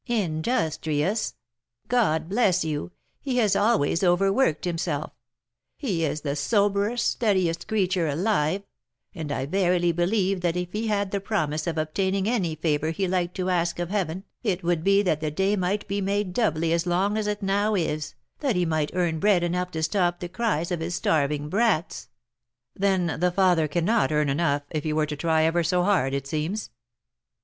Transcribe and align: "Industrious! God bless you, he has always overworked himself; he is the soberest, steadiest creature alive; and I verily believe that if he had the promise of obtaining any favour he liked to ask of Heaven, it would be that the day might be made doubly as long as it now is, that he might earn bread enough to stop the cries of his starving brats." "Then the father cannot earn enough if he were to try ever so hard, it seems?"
"Industrious! 0.07 1.35
God 1.87 2.27
bless 2.27 2.65
you, 2.65 2.91
he 3.19 3.37
has 3.37 3.55
always 3.55 4.03
overworked 4.03 4.65
himself; 4.65 5.11
he 5.77 6.03
is 6.03 6.21
the 6.21 6.35
soberest, 6.35 7.07
steadiest 7.07 7.67
creature 7.67 8.07
alive; 8.07 8.63
and 9.13 9.31
I 9.31 9.45
verily 9.45 9.91
believe 9.91 10.41
that 10.41 10.57
if 10.57 10.71
he 10.71 10.87
had 10.87 11.11
the 11.11 11.21
promise 11.21 11.67
of 11.67 11.77
obtaining 11.77 12.27
any 12.27 12.55
favour 12.55 12.89
he 12.89 13.07
liked 13.07 13.35
to 13.35 13.51
ask 13.51 13.77
of 13.77 13.91
Heaven, 13.91 14.23
it 14.41 14.63
would 14.63 14.83
be 14.83 15.03
that 15.03 15.21
the 15.21 15.29
day 15.29 15.55
might 15.55 15.87
be 15.87 16.01
made 16.01 16.33
doubly 16.33 16.73
as 16.73 16.87
long 16.87 17.15
as 17.15 17.27
it 17.27 17.43
now 17.43 17.75
is, 17.75 18.15
that 18.39 18.55
he 18.55 18.65
might 18.65 18.89
earn 18.95 19.19
bread 19.19 19.43
enough 19.43 19.69
to 19.69 19.83
stop 19.83 20.19
the 20.19 20.27
cries 20.29 20.71
of 20.71 20.79
his 20.79 20.95
starving 20.95 21.47
brats." 21.47 22.09
"Then 22.75 23.19
the 23.19 23.31
father 23.31 23.67
cannot 23.67 24.11
earn 24.11 24.29
enough 24.29 24.63
if 24.71 24.83
he 24.83 24.93
were 24.93 25.05
to 25.05 25.15
try 25.15 25.43
ever 25.43 25.63
so 25.63 25.83
hard, 25.83 26.15
it 26.15 26.25
seems?" 26.25 26.71